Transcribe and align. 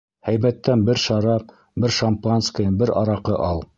Һәйбәттән 0.27 0.85
бер 0.87 1.01
шарап, 1.03 1.53
бер 1.85 1.95
шампанское, 1.99 2.67
бер 2.81 2.95
араҡы 3.03 3.37
ал. 3.51 3.63